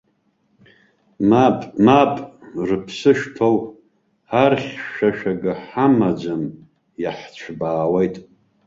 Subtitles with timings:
[1.29, 2.13] Мап, мап,
[2.67, 3.57] рыԥсы шҭоу,
[4.43, 6.43] архьшәашәага ҳамаӡам,
[7.01, 8.15] иаҳцәбаауеит.